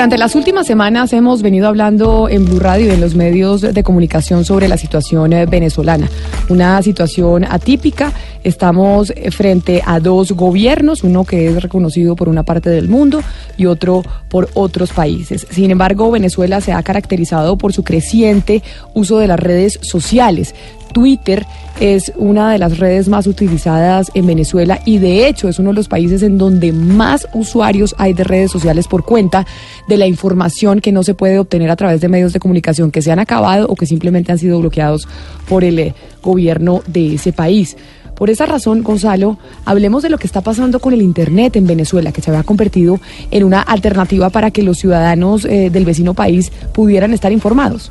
[0.00, 3.82] Durante las últimas semanas hemos venido hablando en Blue Radio y en los medios de
[3.82, 6.08] comunicación sobre la situación eh, venezolana.
[6.48, 8.10] Una situación atípica.
[8.42, 13.20] Estamos eh, frente a dos gobiernos, uno que es reconocido por una parte del mundo
[13.58, 15.46] y otro por otros países.
[15.50, 18.62] Sin embargo, Venezuela se ha caracterizado por su creciente
[18.94, 20.54] uso de las redes sociales.
[20.92, 21.46] Twitter
[21.80, 25.76] es una de las redes más utilizadas en Venezuela y de hecho es uno de
[25.76, 29.46] los países en donde más usuarios hay de redes sociales por cuenta
[29.88, 33.02] de la información que no se puede obtener a través de medios de comunicación que
[33.02, 35.08] se han acabado o que simplemente han sido bloqueados
[35.48, 37.76] por el eh, gobierno de ese país.
[38.20, 42.12] Por esa razón, Gonzalo, hablemos de lo que está pasando con el Internet en Venezuela,
[42.12, 43.00] que se había convertido
[43.30, 47.90] en una alternativa para que los ciudadanos eh, del vecino país pudieran estar informados.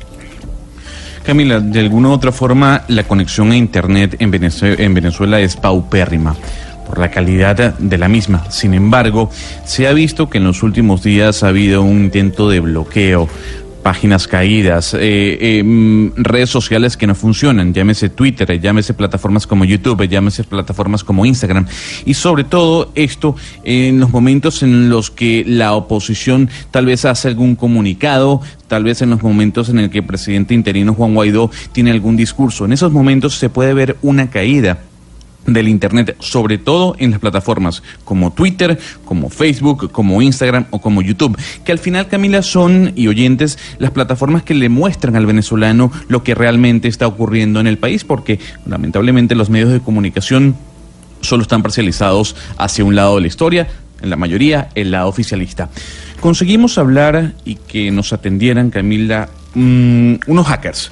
[1.24, 4.30] Camila, de alguna u otra forma, la conexión a Internet en
[4.94, 6.34] Venezuela, es paupérrima
[6.86, 8.50] por la calidad de la misma.
[8.50, 9.30] Sin embargo,
[9.64, 13.28] se ha visto que en los últimos días ha habido un intento de bloqueo
[13.82, 14.98] páginas caídas, eh,
[15.40, 21.04] eh, mm, redes sociales que no funcionan, llámese Twitter, llámese plataformas como YouTube, llámese plataformas
[21.04, 21.66] como Instagram.
[22.04, 27.28] Y sobre todo esto en los momentos en los que la oposición tal vez hace
[27.28, 31.50] algún comunicado, tal vez en los momentos en el que el presidente interino Juan Guaidó
[31.72, 32.64] tiene algún discurso.
[32.64, 34.78] En esos momentos se puede ver una caída
[35.46, 41.02] del Internet, sobre todo en las plataformas como Twitter, como Facebook, como Instagram o como
[41.02, 45.90] YouTube, que al final, Camila, son y oyentes las plataformas que le muestran al venezolano
[46.08, 50.56] lo que realmente está ocurriendo en el país, porque lamentablemente los medios de comunicación
[51.20, 53.68] solo están parcializados hacia un lado de la historia,
[54.00, 55.68] en la mayoría el lado oficialista.
[56.20, 60.90] Conseguimos hablar y que nos atendieran, Camila, mm, unos hackers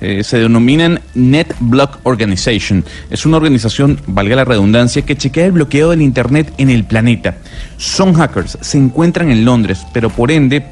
[0.00, 2.84] eh, se denominan NetBlock Organization.
[3.10, 7.38] Es una organización, valga la redundancia, que chequea el bloqueo del Internet en el planeta.
[7.76, 10.64] Son hackers, se encuentran en Londres, pero por ende,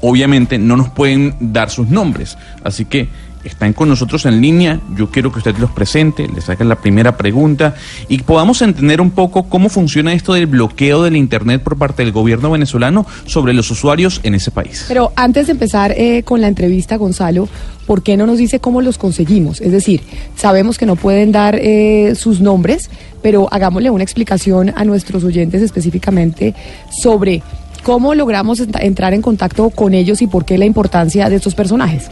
[0.00, 2.36] obviamente no nos pueden dar sus nombres.
[2.64, 3.08] Así que
[3.44, 4.80] están con nosotros en línea.
[4.96, 7.74] Yo quiero que usted los presente, les haga la primera pregunta
[8.08, 12.12] y podamos entender un poco cómo funciona esto del bloqueo del Internet por parte del
[12.12, 14.84] gobierno venezolano sobre los usuarios en ese país.
[14.88, 17.48] Pero antes de empezar eh, con la entrevista, Gonzalo,
[17.88, 19.62] ¿por qué no nos dice cómo los conseguimos?
[19.62, 20.02] Es decir,
[20.36, 22.90] sabemos que no pueden dar eh, sus nombres,
[23.22, 26.54] pero hagámosle una explicación a nuestros oyentes específicamente
[26.90, 27.42] sobre
[27.82, 32.10] cómo logramos entrar en contacto con ellos y por qué la importancia de estos personajes.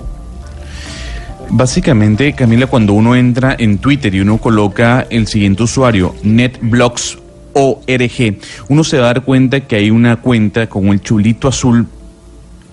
[1.50, 7.18] Básicamente, Camila, cuando uno entra en Twitter y uno coloca el siguiente usuario, NetBlocks
[7.52, 8.38] ORG,
[8.68, 11.86] uno se va a dar cuenta que hay una cuenta con el chulito azul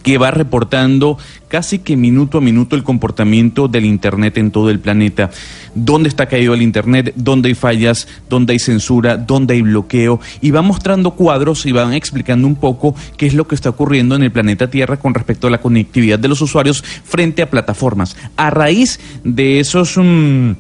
[0.04, 4.80] que va reportando casi que minuto a minuto el comportamiento del Internet en todo el
[4.80, 5.32] planeta.
[5.76, 10.20] Dónde está caído el Internet, dónde hay fallas, dónde hay censura, dónde hay bloqueo.
[10.42, 14.16] Y va mostrando cuadros y van explicando un poco qué es lo que está ocurriendo
[14.16, 18.16] en el planeta Tierra con respecto a la conectividad de los usuarios frente a plataformas.
[18.36, 19.98] A raíz de esos...
[19.98, 20.52] Mm,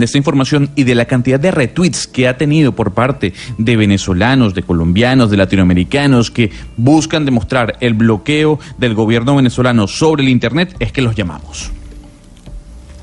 [0.00, 3.76] de esta información y de la cantidad de retweets que ha tenido por parte de
[3.76, 10.28] venezolanos, de colombianos, de latinoamericanos que buscan demostrar el bloqueo del gobierno venezolano sobre el
[10.28, 11.70] Internet, es que los llamamos.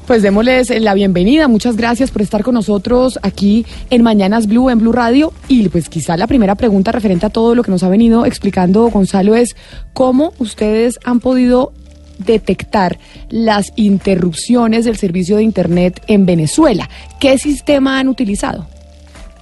[0.07, 1.49] Pues démosles la bienvenida.
[1.49, 5.33] Muchas gracias por estar con nosotros aquí en Mañanas Blue, en Blue Radio.
[5.49, 8.87] Y pues quizá la primera pregunta referente a todo lo que nos ha venido explicando
[8.87, 9.57] Gonzalo es
[9.91, 11.73] cómo ustedes han podido
[12.19, 12.97] detectar
[13.29, 16.89] las interrupciones del servicio de Internet en Venezuela.
[17.19, 18.67] ¿Qué sistema han utilizado?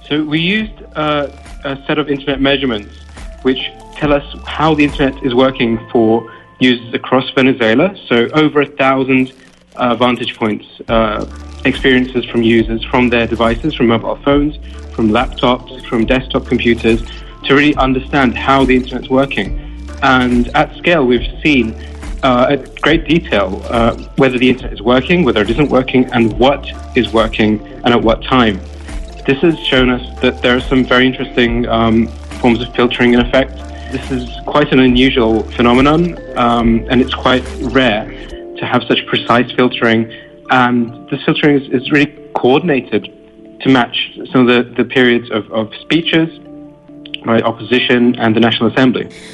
[0.08, 1.28] So we used uh,
[1.64, 2.90] a set of internet measurements
[3.42, 3.58] which
[3.98, 6.24] tell us how the internet is working for
[6.60, 7.94] users across Venezuela.
[8.08, 9.32] So over a thousand
[9.76, 11.26] uh, vantage points, uh,
[11.64, 14.56] experiences from users from their devices, from mobile phones,
[14.94, 17.02] from laptops, from desktop computers,
[17.44, 19.62] to really understand how the internet's working.
[20.02, 21.74] And at scale, we've seen
[22.26, 26.36] uh, at great detail uh, whether the internet is working, whether it isn't working, and
[26.38, 26.66] what
[26.96, 28.56] is working and at what time.
[29.26, 32.08] This has shown us that there are some very interesting um,
[32.40, 33.54] forms of filtering in effect.
[33.92, 37.44] This is quite an unusual phenomenon, um, and it's quite
[37.80, 38.04] rare
[38.58, 40.10] to have such precise filtering.
[40.50, 43.04] And this filtering is, is really coordinated
[43.60, 43.96] to match
[44.32, 46.28] some of the, the periods of, of speeches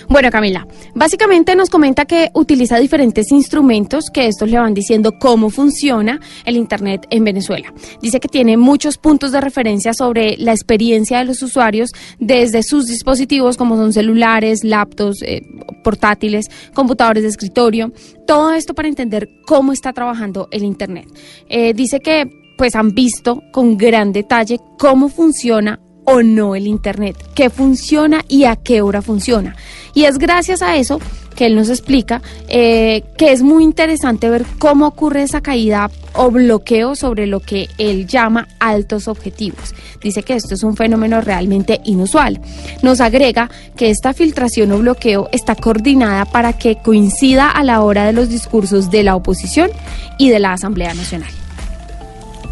[0.08, 5.50] Bueno, Camila, básicamente nos comenta que utiliza diferentes instrumentos que estos le van diciendo cómo
[5.50, 7.73] funciona el Internet en Venezuela.
[8.00, 12.87] Dice que tiene muchos puntos de referencia sobre la experiencia de los usuarios desde sus
[12.87, 15.43] dispositivos como son celulares, laptops, eh,
[15.82, 17.93] portátiles, computadores de escritorio,
[18.26, 21.08] todo esto para entender cómo está trabajando el Internet.
[21.49, 27.17] Eh, dice que pues han visto con gran detalle cómo funciona o no el Internet,
[27.35, 29.57] qué funciona y a qué hora funciona.
[29.95, 31.01] Y es gracias a eso
[31.35, 36.31] que él nos explica eh, que es muy interesante ver cómo ocurre esa caída o
[36.31, 39.75] bloqueo sobre lo que él llama altos objetivos.
[40.03, 42.41] Dice que esto es un fenómeno realmente inusual.
[42.83, 48.05] Nos agrega que esta filtración o bloqueo está coordinada para que coincida a la hora
[48.05, 49.71] de los discursos de la oposición
[50.19, 51.42] y de la Asamblea Nacional.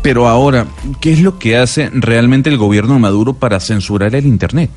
[0.03, 0.67] Pero ahora,
[1.01, 4.71] ¿qué es lo que hace realmente el gobierno de Maduro para censurar el Internet?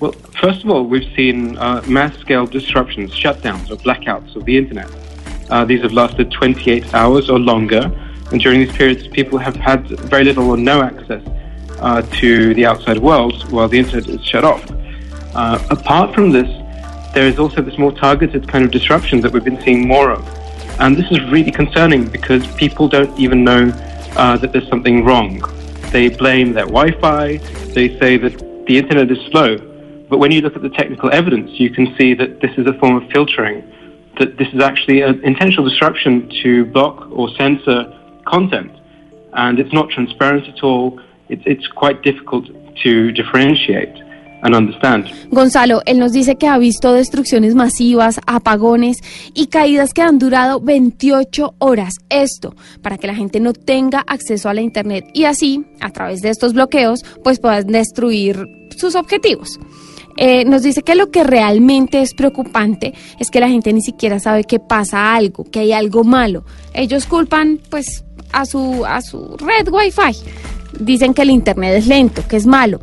[0.00, 4.56] Well, first of all, we've seen uh, mass scale disruptions, shutdowns, or blackouts of the
[4.56, 4.90] internet.
[5.50, 7.90] Uh, these have lasted 28 hours or longer,
[8.32, 11.22] and during these periods, people have had very little or no access
[11.80, 14.64] uh, to the outside world while the internet is shut off.
[15.34, 16.48] Uh, apart from this,
[17.12, 20.26] there is also this more targeted kind of disruption that we've been seeing more of.
[20.78, 23.70] And this is really concerning because people don't even know
[24.16, 25.40] uh, that there's something wrong.
[25.92, 27.36] They blame their Wi Fi,
[27.74, 29.56] they say that the internet is slow.
[30.08, 32.72] But when you look at the technical evidence, you can see that this is a
[32.74, 33.62] form of filtering,
[34.18, 37.92] that this is actually an intentional disruption to block or censor
[38.26, 38.72] content.
[39.32, 41.00] And it's not transparent at all.
[41.28, 42.48] It's, it's quite difficult
[42.82, 43.96] to differentiate.
[45.30, 48.98] Gonzalo, él nos dice que ha visto destrucciones masivas, apagones
[49.34, 51.96] y caídas que han durado 28 horas.
[52.08, 56.20] Esto para que la gente no tenga acceso a la Internet y así, a través
[56.20, 58.46] de estos bloqueos, pues puedan destruir
[58.76, 59.58] sus objetivos.
[60.16, 64.18] Eh, nos dice que lo que realmente es preocupante es que la gente ni siquiera
[64.18, 66.44] sabe que pasa algo, que hay algo malo.
[66.74, 70.16] Ellos culpan pues a su, a su red Wi-Fi.
[70.78, 72.80] Dicen que el Internet es lento, que es malo.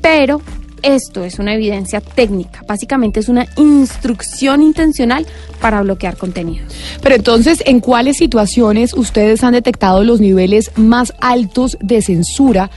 [0.00, 0.40] Pero
[0.82, 5.26] esto es una evidencia técnica, básicamente es una instrucción intencional
[5.60, 6.72] para bloquear contenidos.
[7.02, 12.70] Pero entonces, ¿en cuáles situaciones ustedes han detectado los niveles más altos de censura?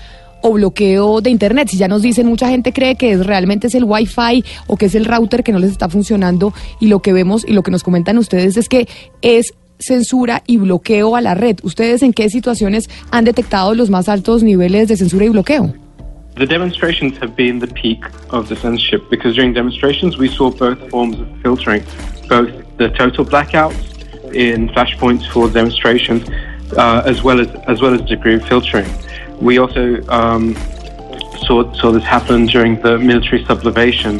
[0.46, 1.70] o bloqueo de internet.
[1.70, 4.88] Si ya nos dicen, mucha gente cree que es, realmente es el Wi-Fi o que
[4.88, 7.72] es el router que no les está funcionando y lo que vemos y lo que
[7.72, 8.90] nos comentan ustedes es que
[9.22, 11.58] es censura y bloqueo a la red.
[11.64, 15.74] ¿Ustedes en qué situaciones han detectado los más altos niveles de censura y bloqueo?
[16.35, 20.89] The demonstrations have been the peak of the censorship because during demonstrations we saw both
[20.89, 21.83] forms of filtering,
[22.27, 26.27] both the total blackouts in flashpoints for demonstrations,
[26.75, 28.89] uh, as well as as well as degree of filtering.
[29.39, 30.56] We also um,
[31.45, 34.19] saw saw this happen during the military sublevation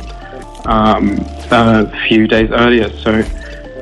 [0.68, 1.18] um,
[1.52, 2.90] a few days earlier.
[2.98, 3.24] So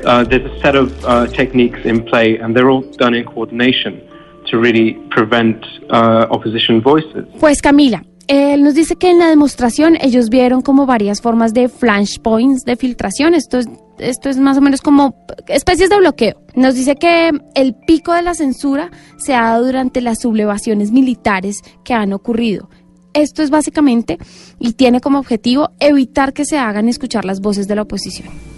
[0.06, 4.08] uh, there's a set of uh, techniques in play, and they're all done in coordination
[4.48, 7.28] to really prevent uh, opposition voices.
[7.40, 11.70] Pues Camila, Él nos dice que en la demostración ellos vieron como varias formas de
[11.70, 13.34] flashpoints de filtración.
[13.34, 13.68] Esto es,
[14.00, 15.16] esto es más o menos como
[15.48, 16.42] especies de bloqueo.
[16.56, 21.58] Nos dice que el pico de la censura se ha dado durante las sublevaciones militares
[21.84, 22.70] que han ocurrido.
[23.14, 24.18] Esto es básicamente
[24.60, 28.51] y tiene como objetivo evitar que se hagan escuchar las voces de la oposición.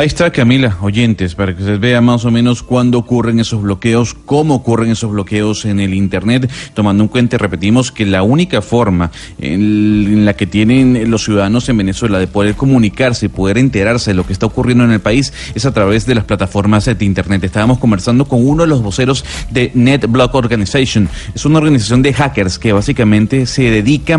[0.00, 4.14] Ahí está Camila, oyentes, para que se vea más o menos cuándo ocurren esos bloqueos,
[4.14, 9.10] cómo ocurren esos bloqueos en el Internet, tomando en cuenta, repetimos, que la única forma
[9.38, 14.14] en la que tienen los ciudadanos en Venezuela de poder comunicarse y poder enterarse de
[14.14, 17.44] lo que está ocurriendo en el país es a través de las plataformas de Internet.
[17.44, 21.10] Estábamos conversando con uno de los voceros de NetBlock Organization.
[21.34, 24.18] Es una organización de hackers que básicamente se dedica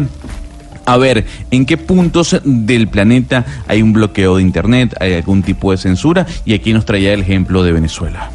[0.85, 5.71] a ver en qué puntos del planeta hay un bloqueo de Internet, hay algún tipo
[5.71, 8.29] de censura, y aquí nos traía el ejemplo de Venezuela.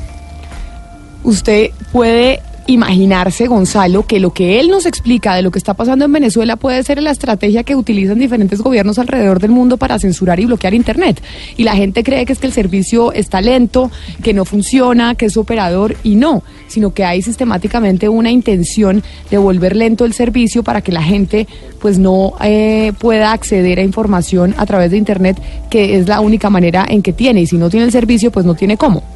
[1.23, 6.05] Usted puede imaginarse, Gonzalo, que lo que él nos explica de lo que está pasando
[6.05, 10.41] en Venezuela puede ser la estrategia que utilizan diferentes gobiernos alrededor del mundo para censurar
[10.41, 11.23] y bloquear Internet.
[11.57, 13.91] Y la gente cree que es que el servicio está lento,
[14.23, 19.39] que no funciona, que es operador, y no, sino que hay sistemáticamente una intención de
[19.39, 21.47] volver lento el servicio para que la gente
[21.81, 26.51] pues no eh, pueda acceder a información a través de Internet, que es la única
[26.51, 27.43] manera en que tiene.
[27.43, 29.16] Y si no tiene el servicio, pues no tiene cómo.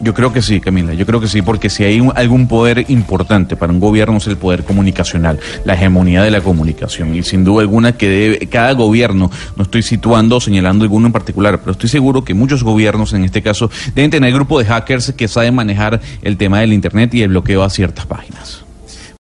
[0.00, 3.56] Yo creo que sí, Camila, yo creo que sí, porque si hay algún poder importante
[3.56, 7.14] para un gobierno es el poder comunicacional, la hegemonía de la comunicación.
[7.14, 11.12] Y sin duda alguna que debe, cada gobierno, no estoy situando o señalando alguno en
[11.12, 15.12] particular, pero estoy seguro que muchos gobiernos en este caso deben tener grupo de hackers
[15.12, 18.64] que saben manejar el tema del Internet y el bloqueo a ciertas páginas.